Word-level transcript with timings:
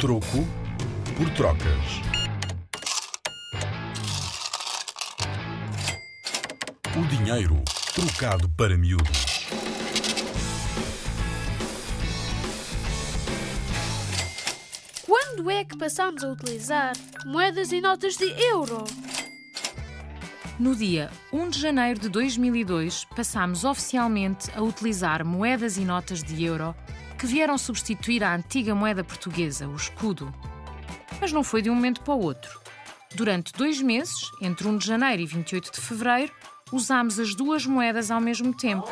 Troco 0.00 0.44
por 1.16 1.30
trocas. 1.30 2.02
O 6.96 7.06
dinheiro 7.06 7.62
trocado 7.94 8.48
para 8.56 8.76
miúdos. 8.76 9.46
Quando 15.06 15.48
é 15.48 15.64
que 15.64 15.78
passamos 15.78 16.24
a 16.24 16.28
utilizar 16.28 16.94
moedas 17.24 17.70
e 17.70 17.80
notas 17.80 18.16
de 18.16 18.24
euro? 18.42 18.84
No 20.58 20.74
dia 20.74 21.08
1 21.32 21.50
de 21.50 21.60
janeiro 21.60 22.00
de 22.00 22.08
2002, 22.08 23.04
passámos 23.16 23.64
oficialmente 23.64 24.50
a 24.56 24.60
utilizar 24.60 25.24
moedas 25.24 25.76
e 25.76 25.84
notas 25.84 26.22
de 26.22 26.44
euro 26.44 26.74
que 27.18 27.26
vieram 27.26 27.56
substituir 27.56 28.22
a 28.24 28.34
antiga 28.34 28.74
moeda 28.74 29.04
portuguesa, 29.04 29.68
o 29.68 29.74
escudo. 29.74 30.32
Mas 31.20 31.32
não 31.32 31.44
foi 31.44 31.62
de 31.62 31.70
um 31.70 31.74
momento 31.74 32.00
para 32.02 32.14
o 32.14 32.22
outro. 32.22 32.60
Durante 33.14 33.52
dois 33.52 33.80
meses, 33.80 34.30
entre 34.40 34.66
1 34.66 34.78
de 34.78 34.86
janeiro 34.86 35.22
e 35.22 35.26
28 35.26 35.72
de 35.72 35.80
fevereiro, 35.80 36.32
usámos 36.72 37.20
as 37.20 37.34
duas 37.34 37.64
moedas 37.64 38.10
ao 38.10 38.20
mesmo 38.20 38.52
tempo. 38.54 38.88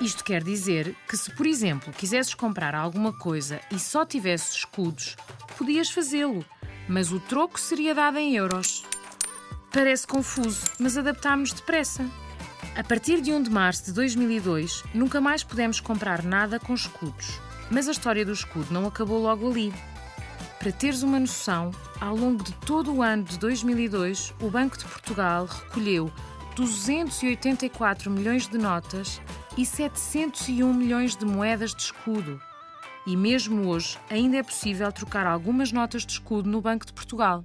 Isto 0.00 0.24
quer 0.24 0.42
dizer 0.42 0.94
que, 1.08 1.16
se 1.16 1.30
por 1.30 1.46
exemplo 1.46 1.92
quisesses 1.92 2.34
comprar 2.34 2.74
alguma 2.74 3.12
coisa 3.12 3.60
e 3.70 3.78
só 3.78 4.04
tivesses 4.04 4.56
escudos, 4.56 5.16
podias 5.56 5.90
fazê-lo, 5.90 6.44
mas 6.88 7.12
o 7.12 7.20
troco 7.20 7.58
seria 7.58 7.94
dado 7.94 8.18
em 8.18 8.34
euros. 8.34 8.84
Parece 9.72 10.06
confuso, 10.06 10.60
mas 10.78 10.98
adaptámos-nos 10.98 11.60
depressa. 11.60 12.04
A 12.74 12.82
partir 12.82 13.20
de 13.20 13.32
1 13.32 13.42
de 13.42 13.50
março 13.50 13.84
de 13.84 13.92
2002, 13.92 14.84
nunca 14.94 15.20
mais 15.20 15.42
pudemos 15.42 15.80
comprar 15.80 16.22
nada 16.22 16.58
com 16.58 16.72
escudos. 16.74 17.40
Mas 17.70 17.88
a 17.88 17.92
história 17.92 18.24
do 18.24 18.32
escudo 18.32 18.72
não 18.72 18.86
acabou 18.86 19.20
logo 19.20 19.50
ali. 19.50 19.72
Para 20.58 20.72
teres 20.72 21.02
uma 21.02 21.18
noção, 21.18 21.70
ao 22.00 22.16
longo 22.16 22.42
de 22.42 22.52
todo 22.52 22.94
o 22.94 23.02
ano 23.02 23.24
de 23.24 23.38
2002, 23.38 24.32
o 24.40 24.48
Banco 24.48 24.78
de 24.78 24.84
Portugal 24.84 25.46
recolheu 25.46 26.10
284 26.54 28.10
milhões 28.10 28.46
de 28.46 28.58
notas 28.58 29.20
e 29.56 29.66
701 29.66 30.72
milhões 30.72 31.16
de 31.16 31.24
moedas 31.24 31.74
de 31.74 31.82
escudo. 31.82 32.40
E 33.04 33.16
mesmo 33.16 33.68
hoje, 33.68 33.98
ainda 34.08 34.36
é 34.36 34.42
possível 34.42 34.90
trocar 34.92 35.26
algumas 35.26 35.72
notas 35.72 36.06
de 36.06 36.12
escudo 36.12 36.48
no 36.48 36.60
Banco 36.60 36.86
de 36.86 36.92
Portugal. 36.92 37.44